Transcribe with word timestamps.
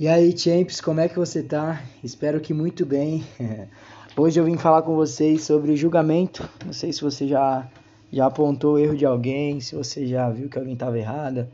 E 0.00 0.08
aí, 0.08 0.34
Champs, 0.34 0.80
como 0.80 0.98
é 0.98 1.10
que 1.10 1.18
você 1.18 1.42
tá? 1.42 1.84
Espero 2.02 2.40
que 2.40 2.54
muito 2.54 2.86
bem. 2.86 3.22
Hoje 4.16 4.40
eu 4.40 4.44
vim 4.46 4.56
falar 4.56 4.80
com 4.80 4.96
vocês 4.96 5.42
sobre 5.42 5.76
julgamento. 5.76 6.48
Não 6.64 6.72
sei 6.72 6.90
se 6.90 7.02
você 7.02 7.28
já, 7.28 7.70
já 8.10 8.24
apontou 8.24 8.76
o 8.76 8.78
erro 8.78 8.96
de 8.96 9.04
alguém, 9.04 9.60
se 9.60 9.74
você 9.74 10.06
já 10.06 10.30
viu 10.30 10.48
que 10.48 10.56
alguém 10.56 10.72
estava 10.72 10.98
errada. 10.98 11.50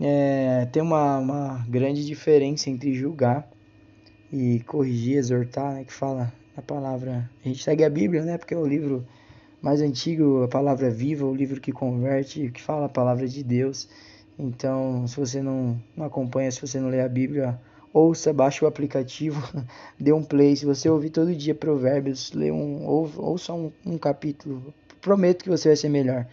É, 0.00 0.68
tem 0.70 0.80
uma, 0.80 1.18
uma 1.18 1.66
grande 1.68 2.06
diferença 2.06 2.70
entre 2.70 2.94
julgar 2.94 3.50
e 4.32 4.60
corrigir, 4.60 5.16
exortar, 5.16 5.74
né, 5.74 5.82
que 5.82 5.92
fala 5.92 6.32
a 6.56 6.62
palavra. 6.62 7.28
A 7.44 7.48
gente 7.48 7.64
segue 7.64 7.82
a 7.82 7.90
Bíblia, 7.90 8.22
né, 8.22 8.38
porque 8.38 8.54
é 8.54 8.56
o 8.56 8.64
livro 8.64 9.04
mais 9.60 9.80
antigo, 9.80 10.44
a 10.44 10.48
palavra 10.48 10.88
viva, 10.88 11.26
o 11.26 11.34
livro 11.34 11.60
que 11.60 11.72
converte, 11.72 12.48
que 12.48 12.62
fala 12.62 12.86
a 12.86 12.88
palavra 12.88 13.26
de 13.26 13.42
Deus. 13.42 13.88
Então, 14.38 15.06
se 15.06 15.16
você 15.16 15.42
não, 15.42 15.80
não 15.96 16.04
acompanha, 16.04 16.50
se 16.50 16.60
você 16.60 16.78
não 16.78 16.88
lê 16.88 17.00
a 17.00 17.08
Bíblia, 17.08 17.58
ouça, 17.92 18.32
baixe 18.32 18.64
o 18.64 18.68
aplicativo, 18.68 19.40
dê 19.98 20.12
um 20.12 20.22
play. 20.22 20.54
Se 20.54 20.66
você 20.66 20.88
ouvir 20.88 21.10
todo 21.10 21.34
dia 21.34 21.54
provérbios, 21.54 22.32
lê 22.32 22.50
um, 22.50 22.84
ou, 22.86 23.10
ouça 23.16 23.52
um, 23.52 23.72
um 23.84 23.96
capítulo. 23.96 24.74
Prometo 25.00 25.44
que 25.44 25.50
você 25.50 25.68
vai 25.68 25.76
ser 25.76 25.88
melhor. 25.88 26.26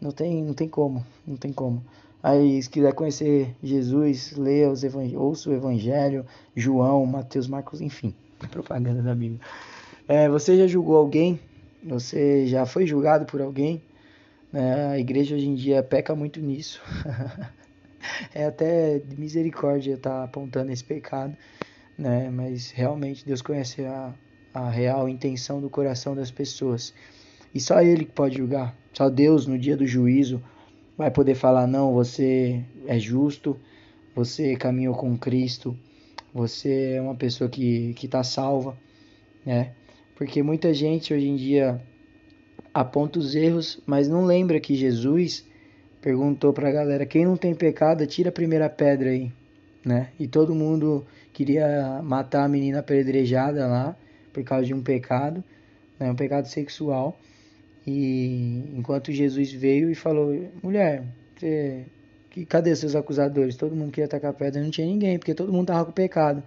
Não 0.00 0.10
tem, 0.10 0.42
não 0.42 0.54
tem 0.54 0.68
como, 0.68 1.04
não 1.26 1.36
tem 1.36 1.52
como. 1.52 1.84
Aí, 2.22 2.62
se 2.62 2.70
quiser 2.70 2.94
conhecer 2.94 3.54
Jesus, 3.62 4.32
leia 4.36 4.70
os 4.70 4.82
ouça 5.14 5.50
o 5.50 5.52
Evangelho, 5.52 6.24
João, 6.54 7.04
Mateus, 7.04 7.48
Marcos, 7.48 7.80
enfim, 7.80 8.14
propaganda 8.50 9.02
da 9.02 9.14
Bíblia. 9.14 9.40
É, 10.08 10.28
você 10.28 10.56
já 10.56 10.66
julgou 10.66 10.96
alguém? 10.96 11.38
Você 11.84 12.46
já 12.46 12.64
foi 12.64 12.86
julgado 12.86 13.26
por 13.26 13.40
alguém? 13.40 13.82
É, 14.54 14.86
a 14.86 14.98
igreja 14.98 15.34
hoje 15.34 15.48
em 15.48 15.54
dia 15.54 15.82
peca 15.82 16.14
muito 16.14 16.38
nisso. 16.38 16.82
é 18.34 18.44
até 18.44 18.98
de 18.98 19.18
misericórdia 19.18 19.94
estar 19.94 20.10
tá 20.10 20.24
apontando 20.24 20.70
esse 20.70 20.84
pecado, 20.84 21.34
né? 21.96 22.28
Mas 22.28 22.70
realmente 22.70 23.24
Deus 23.24 23.40
conhece 23.40 23.82
a, 23.84 24.12
a 24.52 24.68
real 24.68 25.08
intenção 25.08 25.58
do 25.58 25.70
coração 25.70 26.14
das 26.14 26.30
pessoas. 26.30 26.92
E 27.54 27.60
só 27.60 27.80
Ele 27.80 28.04
que 28.04 28.12
pode 28.12 28.36
julgar. 28.36 28.76
Só 28.92 29.08
Deus, 29.08 29.46
no 29.46 29.58
dia 29.58 29.74
do 29.76 29.86
juízo, 29.86 30.42
vai 30.98 31.10
poder 31.10 31.34
falar: 31.34 31.66
não, 31.66 31.94
você 31.94 32.62
é 32.86 32.98
justo, 32.98 33.58
você 34.14 34.54
caminhou 34.54 34.94
com 34.94 35.16
Cristo, 35.16 35.74
você 36.34 36.94
é 36.96 37.00
uma 37.00 37.14
pessoa 37.14 37.48
que 37.48 37.94
está 38.02 38.22
salva, 38.22 38.76
né? 39.46 39.72
Porque 40.14 40.42
muita 40.42 40.74
gente 40.74 41.14
hoje 41.14 41.26
em 41.26 41.36
dia 41.36 41.80
aponta 42.72 43.18
os 43.18 43.34
erros, 43.34 43.80
mas 43.86 44.08
não 44.08 44.24
lembra 44.24 44.60
que 44.60 44.74
Jesus 44.74 45.44
perguntou 46.00 46.52
para 46.52 46.68
a 46.68 46.72
galera: 46.72 47.06
quem 47.06 47.24
não 47.24 47.36
tem 47.36 47.54
pecado, 47.54 48.06
tira 48.06 48.30
a 48.30 48.32
primeira 48.32 48.68
pedra 48.68 49.10
aí, 49.10 49.32
né? 49.84 50.08
E 50.18 50.26
todo 50.26 50.54
mundo 50.54 51.06
queria 51.32 52.00
matar 52.02 52.44
a 52.44 52.48
menina 52.48 52.80
apedrejada 52.80 53.66
lá 53.66 53.96
por 54.32 54.42
causa 54.44 54.66
de 54.66 54.74
um 54.74 54.82
pecado, 54.82 55.42
né? 55.98 56.10
um 56.10 56.16
pecado 56.16 56.46
sexual. 56.46 57.18
E 57.86 58.64
enquanto 58.74 59.12
Jesus 59.12 59.52
veio 59.52 59.90
e 59.90 59.94
falou: 59.94 60.50
mulher, 60.62 61.04
você, 61.36 61.84
cadê 62.48 62.74
seus 62.76 62.94
acusadores? 62.94 63.56
Todo 63.56 63.74
mundo 63.74 63.90
queria 63.90 64.06
atacar 64.06 64.32
pedra, 64.32 64.62
não 64.62 64.70
tinha 64.70 64.86
ninguém, 64.86 65.18
porque 65.18 65.34
todo 65.34 65.52
mundo 65.52 65.66
tava 65.68 65.84
com 65.84 65.92
pecado. 65.92 66.42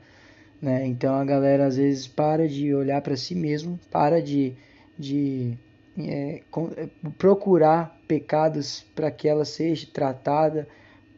Né? 0.62 0.88
Então 0.88 1.14
a 1.16 1.26
galera 1.26 1.66
às 1.66 1.76
vezes 1.78 2.08
para 2.08 2.48
de 2.48 2.74
olhar 2.74 3.02
para 3.02 3.18
si 3.18 3.36
mesmo, 3.36 3.78
para 3.92 4.22
de, 4.22 4.54
de 4.98 5.58
é, 5.98 6.42
é, 6.78 6.90
procurar 7.18 8.00
pecados 8.08 8.86
para 8.96 9.10
que 9.10 9.28
ela 9.28 9.46
seja 9.46 9.88
tratada, 9.92 10.68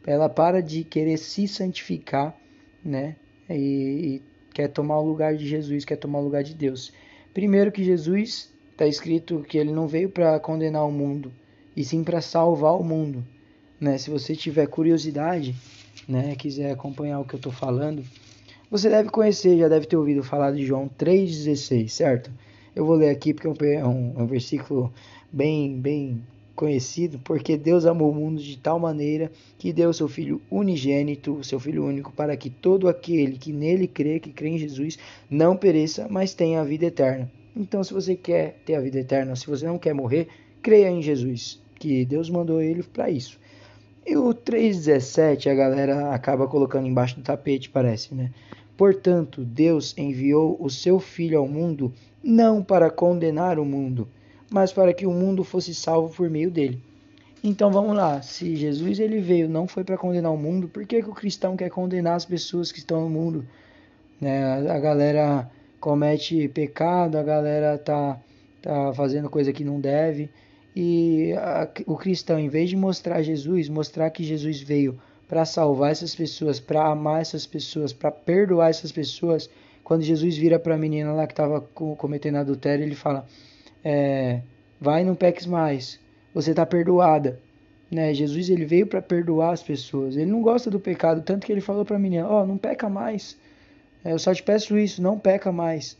ela 0.06 0.28
para 0.28 0.62
de 0.62 0.84
querer 0.84 1.18
se 1.18 1.46
santificar, 1.48 2.36
né? 2.84 3.16
E, 3.50 3.54
e 3.54 4.22
quer 4.54 4.68
tomar 4.68 4.98
o 5.00 5.06
lugar 5.06 5.36
de 5.36 5.46
Jesus, 5.46 5.84
quer 5.84 5.96
tomar 5.96 6.20
o 6.20 6.24
lugar 6.24 6.42
de 6.42 6.54
Deus. 6.54 6.92
Primeiro 7.34 7.72
que 7.72 7.84
Jesus 7.84 8.52
está 8.72 8.86
escrito 8.86 9.44
que 9.48 9.58
ele 9.58 9.72
não 9.72 9.86
veio 9.86 10.08
para 10.08 10.38
condenar 10.38 10.86
o 10.86 10.92
mundo, 10.92 11.32
e 11.76 11.84
sim 11.84 12.02
para 12.02 12.20
salvar 12.20 12.74
o 12.74 12.84
mundo, 12.84 13.24
né? 13.80 13.98
Se 13.98 14.10
você 14.10 14.34
tiver 14.34 14.66
curiosidade, 14.66 15.54
né, 16.08 16.34
quiser 16.36 16.72
acompanhar 16.72 17.20
o 17.20 17.24
que 17.24 17.34
eu 17.34 17.38
estou 17.38 17.52
falando, 17.52 18.02
você 18.70 18.88
deve 18.88 19.10
conhecer, 19.10 19.58
já 19.58 19.68
deve 19.68 19.86
ter 19.86 19.96
ouvido 19.96 20.22
falar 20.22 20.52
de 20.52 20.64
João 20.64 20.88
3,16, 20.88 21.88
certo? 21.88 22.30
Eu 22.78 22.84
vou 22.84 22.94
ler 22.94 23.08
aqui 23.08 23.34
porque 23.34 23.66
é 23.66 23.84
um, 23.84 24.22
um 24.22 24.24
versículo 24.24 24.92
bem, 25.32 25.80
bem 25.80 26.22
conhecido, 26.54 27.18
porque 27.24 27.56
Deus 27.56 27.84
amou 27.84 28.12
o 28.12 28.14
mundo 28.14 28.40
de 28.40 28.56
tal 28.56 28.78
maneira 28.78 29.32
que 29.58 29.72
deu 29.72 29.92
seu 29.92 30.06
Filho 30.06 30.40
unigênito, 30.48 31.42
seu 31.42 31.58
Filho 31.58 31.84
único, 31.84 32.12
para 32.12 32.36
que 32.36 32.48
todo 32.48 32.88
aquele 32.88 33.36
que 33.36 33.52
nele 33.52 33.88
crê, 33.88 34.20
que 34.20 34.30
crê 34.30 34.50
em 34.50 34.58
Jesus, 34.58 34.96
não 35.28 35.56
pereça, 35.56 36.06
mas 36.08 36.34
tenha 36.34 36.60
a 36.60 36.64
vida 36.64 36.86
eterna. 36.86 37.28
Então, 37.56 37.82
se 37.82 37.92
você 37.92 38.14
quer 38.14 38.60
ter 38.64 38.76
a 38.76 38.80
vida 38.80 39.00
eterna, 39.00 39.34
se 39.34 39.48
você 39.48 39.66
não 39.66 39.76
quer 39.76 39.92
morrer, 39.92 40.28
creia 40.62 40.88
em 40.88 41.02
Jesus, 41.02 41.60
que 41.80 42.04
Deus 42.04 42.30
mandou 42.30 42.62
ele 42.62 42.84
para 42.84 43.10
isso. 43.10 43.40
E 44.06 44.16
o 44.16 44.32
3,17 44.32 45.50
a 45.50 45.54
galera 45.54 46.14
acaba 46.14 46.46
colocando 46.46 46.86
embaixo 46.86 47.16
do 47.16 47.22
tapete, 47.22 47.68
parece, 47.70 48.14
né? 48.14 48.30
Portanto, 48.78 49.44
Deus 49.44 49.92
enviou 49.98 50.56
o 50.60 50.70
seu 50.70 51.00
Filho 51.00 51.40
ao 51.40 51.48
mundo 51.48 51.92
não 52.22 52.62
para 52.62 52.88
condenar 52.88 53.58
o 53.58 53.64
mundo, 53.64 54.06
mas 54.48 54.72
para 54.72 54.94
que 54.94 55.04
o 55.04 55.10
mundo 55.10 55.42
fosse 55.42 55.74
salvo 55.74 56.14
por 56.14 56.30
meio 56.30 56.48
dele. 56.48 56.80
Então 57.42 57.72
vamos 57.72 57.96
lá, 57.96 58.22
se 58.22 58.54
Jesus 58.54 59.00
ele 59.00 59.20
veio 59.20 59.48
não 59.48 59.66
foi 59.66 59.82
para 59.82 59.98
condenar 59.98 60.32
o 60.32 60.36
mundo, 60.36 60.68
por 60.68 60.86
que, 60.86 61.02
que 61.02 61.10
o 61.10 61.14
cristão 61.14 61.56
quer 61.56 61.70
condenar 61.70 62.14
as 62.14 62.24
pessoas 62.24 62.70
que 62.70 62.78
estão 62.78 63.00
no 63.00 63.10
mundo? 63.10 63.44
Né? 64.20 64.44
A 64.70 64.78
galera 64.78 65.50
comete 65.80 66.46
pecado, 66.46 67.18
a 67.18 67.22
galera 67.24 67.78
tá, 67.78 68.20
tá 68.62 68.92
fazendo 68.94 69.28
coisa 69.28 69.52
que 69.52 69.64
não 69.64 69.80
deve. 69.80 70.30
E 70.74 71.32
a, 71.32 71.68
o 71.84 71.96
cristão, 71.96 72.38
em 72.38 72.48
vez 72.48 72.70
de 72.70 72.76
mostrar 72.76 73.22
Jesus, 73.22 73.68
mostrar 73.68 74.08
que 74.10 74.22
Jesus 74.22 74.60
veio 74.60 75.00
para 75.28 75.44
salvar 75.44 75.92
essas 75.92 76.14
pessoas, 76.14 76.58
para 76.58 76.86
amar 76.86 77.20
essas 77.20 77.46
pessoas, 77.46 77.92
para 77.92 78.10
perdoar 78.10 78.70
essas 78.70 78.90
pessoas, 78.90 79.50
quando 79.84 80.02
Jesus 80.02 80.36
vira 80.36 80.58
para 80.58 80.74
a 80.74 80.78
menina 80.78 81.12
lá 81.12 81.26
que 81.26 81.32
estava 81.32 81.60
cometendo 81.60 82.36
adultério, 82.36 82.84
ele 82.84 82.94
fala: 82.94 83.26
é, 83.84 84.40
Vai, 84.80 85.04
não 85.04 85.14
peques 85.14 85.46
mais, 85.46 86.00
você 86.34 86.50
está 86.50 86.64
perdoada. 86.64 87.38
Né? 87.90 88.12
Jesus 88.12 88.50
ele 88.50 88.64
veio 88.64 88.86
para 88.86 89.00
perdoar 89.00 89.52
as 89.52 89.62
pessoas. 89.62 90.16
Ele 90.16 90.30
não 90.30 90.42
gosta 90.42 90.70
do 90.70 90.78
pecado, 90.78 91.22
tanto 91.22 91.46
que 91.46 91.52
ele 91.52 91.60
falou 91.60 91.84
para 91.84 91.96
a 91.96 91.98
menina: 91.98 92.28
Ó, 92.28 92.42
oh, 92.42 92.46
não 92.46 92.56
peca 92.56 92.88
mais. 92.88 93.36
É, 94.04 94.12
eu 94.12 94.18
só 94.18 94.32
te 94.32 94.42
peço 94.42 94.78
isso, 94.78 95.02
não 95.02 95.18
peca 95.18 95.50
mais. 95.50 95.96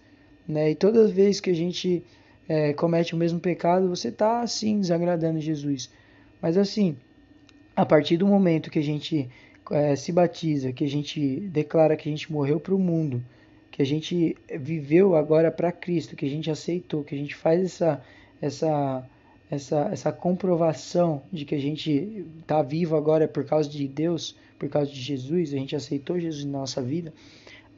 Né? 0.46 0.70
E 0.70 0.74
todas 0.74 1.06
as 1.06 1.10
vezes 1.10 1.40
que 1.40 1.50
a 1.50 1.54
gente 1.54 2.02
é, 2.48 2.72
comete 2.72 3.14
o 3.14 3.18
mesmo 3.18 3.40
pecado, 3.40 3.88
você 3.88 4.08
está 4.08 4.40
assim 4.40 4.80
desagradando 4.80 5.40
Jesus. 5.40 5.90
Mas 6.40 6.56
assim, 6.56 6.96
a 7.78 7.86
partir 7.86 8.16
do 8.16 8.26
momento 8.26 8.72
que 8.72 8.78
a 8.80 8.82
gente 8.82 9.30
é, 9.70 9.94
se 9.94 10.10
batiza, 10.10 10.72
que 10.72 10.82
a 10.82 10.88
gente 10.88 11.38
declara 11.42 11.96
que 11.96 12.08
a 12.08 12.10
gente 12.10 12.32
morreu 12.32 12.58
para 12.58 12.74
o 12.74 12.78
mundo, 12.78 13.24
que 13.70 13.80
a 13.80 13.86
gente 13.86 14.36
viveu 14.58 15.14
agora 15.14 15.48
para 15.48 15.70
Cristo, 15.70 16.16
que 16.16 16.26
a 16.26 16.28
gente 16.28 16.50
aceitou, 16.50 17.04
que 17.04 17.14
a 17.14 17.18
gente 17.18 17.36
faz 17.36 17.62
essa 17.62 18.02
essa 18.42 19.08
essa 19.48 19.90
essa 19.92 20.10
comprovação 20.10 21.22
de 21.32 21.44
que 21.44 21.54
a 21.54 21.60
gente 21.60 22.26
está 22.40 22.62
vivo 22.62 22.96
agora 22.96 23.28
por 23.28 23.44
causa 23.44 23.70
de 23.70 23.86
Deus, 23.86 24.34
por 24.58 24.68
causa 24.68 24.90
de 24.90 25.00
Jesus, 25.00 25.54
a 25.54 25.56
gente 25.56 25.76
aceitou 25.76 26.18
Jesus 26.18 26.44
na 26.44 26.58
nossa 26.58 26.82
vida, 26.82 27.14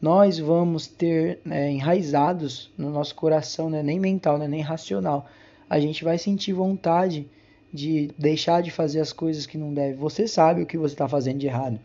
nós 0.01 0.39
vamos 0.39 0.87
ter 0.87 1.41
né, 1.45 1.71
enraizados 1.71 2.73
no 2.79 2.89
nosso 2.89 3.15
coração, 3.15 3.69
né, 3.69 3.83
nem 3.83 4.01
mental, 4.01 4.39
né, 4.39 4.49
nem 4.49 4.63
racional. 4.63 5.29
A 5.69 5.79
gente 5.79 6.03
vai 6.03 6.17
sentir 6.17 6.55
vontade 6.55 7.29
de 7.73 8.11
deixar 8.19 8.63
de 8.63 8.71
fazer 8.71 9.01
as 9.01 9.13
coisas 9.13 9.47
que 9.47 9.57
não 9.57 9.73
deve. 9.73 9.95
Você 9.95 10.27
sabe 10.27 10.63
o 10.63 10.67
que 10.67 10.77
você 10.77 10.95
está 10.95 11.09
fazendo 11.09 11.39
de 11.39 11.47
errado. 11.47 11.79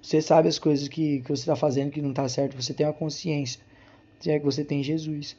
Você 0.00 0.22
sabe 0.22 0.48
as 0.48 0.58
coisas 0.58 0.88
que, 0.88 1.20
que 1.20 1.28
você 1.28 1.42
está 1.42 1.56
fazendo 1.56 1.90
que 1.90 2.00
não 2.00 2.10
está 2.10 2.28
certo, 2.28 2.60
você 2.60 2.72
tem 2.72 2.86
a 2.86 2.92
consciência, 2.92 3.60
se 4.20 4.30
é 4.30 4.38
que 4.38 4.44
você 4.44 4.64
tem 4.64 4.82
Jesus. 4.82 5.36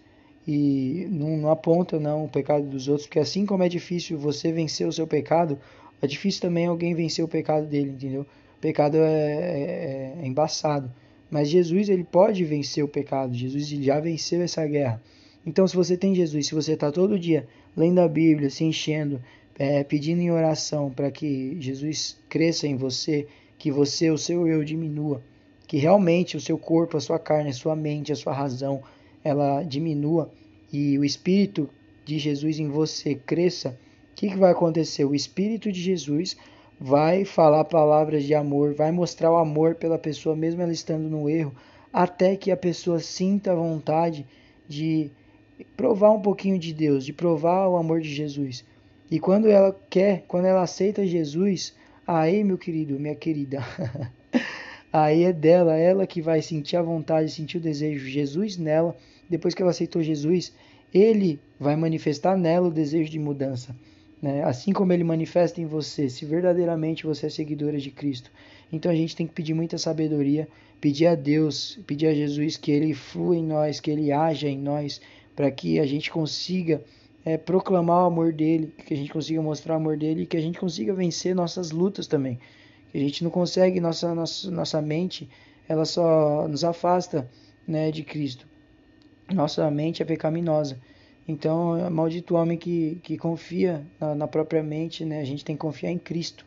E 0.48 1.08
não, 1.10 1.38
não 1.38 1.52
aponta 1.52 2.00
não 2.00 2.26
o 2.26 2.30
pecado 2.30 2.66
dos 2.66 2.88
outros, 2.88 3.08
porque 3.08 3.20
assim 3.20 3.46
como 3.46 3.64
é 3.64 3.70
difícil 3.70 4.18
você 4.18 4.52
vencer 4.52 4.88
o 4.88 4.92
seu 4.92 5.08
pecado, 5.08 5.58
é 6.02 6.08
difícil 6.08 6.42
também 6.42 6.68
alguém 6.68 6.94
vencer 6.94 7.24
o 7.24 7.28
pecado 7.28 7.66
dele, 7.66 7.92
entendeu? 7.92 8.22
O 8.22 8.62
pecado 8.62 8.98
é, 8.98 9.02
é, 9.02 10.14
é 10.22 10.28
embaçado. 10.28 10.92
Mas 11.30 11.50
Jesus 11.50 11.90
ele 11.90 12.04
pode 12.04 12.44
vencer 12.46 12.84
o 12.84 12.88
pecado, 12.88 13.34
Jesus 13.34 13.68
já 13.68 14.00
venceu 14.00 14.42
essa 14.42 14.66
guerra. 14.66 15.02
Então, 15.46 15.66
se 15.66 15.76
você 15.76 15.96
tem 15.96 16.14
Jesus, 16.14 16.48
se 16.48 16.56
você 16.56 16.74
está 16.74 16.92
todo 16.92 17.18
dia 17.18 17.48
lendo 17.76 18.00
a 18.00 18.08
Bíblia, 18.08 18.50
se 18.50 18.66
enchendo, 18.66 19.22
é, 19.58 19.84
pedindo 19.84 20.22
em 20.22 20.32
oração 20.32 20.92
para 20.92 21.10
que 21.10 21.58
Jesus 21.60 22.18
cresça 22.30 22.68
em 22.68 22.76
você 22.76 23.28
que 23.58 23.72
você, 23.72 24.12
o 24.12 24.18
seu 24.18 24.48
eu 24.48 24.64
diminua, 24.64 25.22
que 25.68 25.78
realmente 25.78 26.38
o 26.38 26.42
seu 26.42 26.58
corpo, 26.58 26.96
a 26.96 27.02
sua 27.02 27.18
carne, 27.18 27.50
a 27.50 27.54
sua 27.54 27.76
mente, 27.76 28.12
a 28.12 28.16
sua 28.16 28.34
razão, 28.34 28.84
ela 29.24 29.64
diminua 29.64 30.32
e 30.72 30.98
o 31.00 31.04
espírito 31.04 31.70
de 32.06 32.20
Jesus 32.20 32.60
em 32.60 32.70
você 32.70 33.16
cresça, 33.16 33.78
o 34.12 34.16
que, 34.16 34.30
que 34.30 34.38
vai 34.38 34.52
acontecer? 34.52 35.06
O 35.06 35.16
espírito 35.16 35.72
de 35.72 35.82
Jesus 35.82 36.38
vai 36.80 37.26
falar 37.26 37.66
palavras 37.66 38.24
de 38.24 38.34
amor, 38.34 38.74
vai 38.74 38.92
mostrar 38.92 39.32
o 39.32 39.38
amor 39.38 39.76
pela 39.76 39.98
pessoa, 39.98 40.36
mesmo 40.36 40.62
ela 40.62 40.72
estando 40.72 41.10
no 41.10 41.30
erro, 41.30 41.54
até 41.92 42.36
que 42.36 42.52
a 42.52 42.58
pessoa 42.58 43.00
sinta 43.00 43.52
a 43.52 43.56
vontade 43.56 44.26
de 44.68 45.10
provar 45.76 46.12
um 46.12 46.22
pouquinho 46.22 46.60
de 46.60 46.74
Deus, 46.74 47.04
de 47.04 47.14
provar 47.14 47.68
o 47.68 47.78
amor 47.78 48.02
de 48.02 48.14
Jesus. 48.14 48.64
E 49.10 49.20
quando 49.20 49.48
ela 49.48 49.76
quer, 49.90 50.26
quando 50.28 50.46
ela 50.46 50.62
aceita 50.62 51.08
Jesus, 51.08 51.74
aí, 52.06 52.44
meu 52.44 52.58
querido, 52.58 53.00
minha 53.00 53.16
querida, 53.16 53.64
aí 54.92 55.24
é 55.24 55.32
dela, 55.32 55.78
ela 55.78 56.06
que 56.06 56.22
vai 56.22 56.42
sentir 56.42 56.76
a 56.76 56.82
vontade, 56.82 57.32
sentir 57.32 57.58
o 57.58 57.62
desejo, 57.62 58.06
Jesus 58.06 58.58
nela. 58.58 58.96
Depois 59.30 59.54
que 59.54 59.62
ela 59.62 59.72
aceitou 59.72 60.04
Jesus, 60.04 60.54
ele 60.94 61.40
vai 61.60 61.76
manifestar 61.76 62.38
nela 62.38 62.68
o 62.68 62.72
desejo 62.72 63.10
de 63.10 63.20
mudança. 63.20 63.76
Né? 64.22 64.44
Assim 64.44 64.74
como 64.74 64.92
ele 64.92 65.04
manifesta 65.04 65.62
em 65.62 65.66
você, 65.66 66.10
se 66.10 66.26
verdadeiramente 66.26 67.06
você 67.06 67.28
é 67.28 67.30
seguidora 67.30 67.78
de 67.78 67.92
Cristo. 67.92 68.32
Então 68.72 68.92
a 68.92 68.96
gente 68.96 69.16
tem 69.16 69.26
que 69.26 69.34
pedir 69.34 69.54
muita 69.54 69.78
sabedoria, 69.78 70.48
pedir 70.82 71.08
a 71.08 71.16
Deus, 71.16 71.80
pedir 71.88 72.08
a 72.08 72.14
Jesus 72.14 72.58
que 72.58 72.72
ele 72.72 72.94
flua 72.94 73.38
em 73.38 73.44
nós, 73.44 73.80
que 73.80 73.90
ele 73.90 74.12
haja 74.12 74.50
em 74.50 74.58
nós, 74.58 75.00
para 75.36 75.50
que 75.52 75.80
a 75.80 75.86
gente 75.86 76.12
consiga 76.12 76.82
é, 77.28 77.38
proclamar 77.38 78.04
o 78.04 78.08
amor 78.08 78.32
dele, 78.32 78.74
que 78.86 78.94
a 78.94 78.98
gente 78.98 79.12
consiga 79.12 79.42
mostrar 79.42 79.74
o 79.74 79.78
amor 79.78 79.98
dele 79.98 80.22
e 80.22 80.26
que 80.26 80.38
a 80.38 80.42
gente 80.42 80.58
consiga 80.58 80.94
vencer 80.94 81.36
nossas 81.36 81.72
lutas 81.72 82.08
também. 82.08 82.40
Que 82.90 82.98
a 82.98 83.02
gente 83.02 83.22
não 83.22 83.30
consegue, 83.30 83.82
nossa, 83.82 84.16
nossa, 84.16 84.50
nossa 84.50 84.82
mente, 84.82 85.30
ela 85.68 85.84
só 85.84 86.48
nos 86.48 86.64
afasta 86.64 87.30
né, 87.68 87.92
de 87.92 88.02
Cristo. 88.02 88.48
Nossa 89.30 89.70
mente 89.70 90.02
é 90.02 90.06
pecaminosa. 90.06 90.80
Então, 91.28 91.92
maldito 91.92 92.34
homem 92.34 92.58
que, 92.58 92.98
que 93.04 93.18
confia 93.18 93.86
na, 94.00 94.16
na, 94.16 94.28
própria 94.30 94.64
mente, 94.64 95.04
né? 95.04 95.20
A 95.20 95.26
gente 95.26 95.44
tem 95.44 95.58
que 95.58 95.62
confiar 95.62 95.92
em 95.92 96.00
Cristo. 96.00 96.46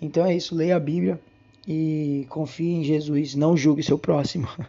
Então 0.00 0.24
é 0.24 0.34
isso, 0.34 0.54
leia 0.54 0.76
a 0.76 0.80
Bíblia 0.80 1.20
e 1.68 2.26
confie 2.30 2.72
em 2.72 2.84
Jesus, 2.84 3.34
não 3.34 3.54
julgue 3.54 3.82
seu 3.82 3.98
próximo. 3.98 4.48